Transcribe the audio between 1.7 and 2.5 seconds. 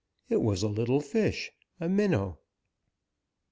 a minnow.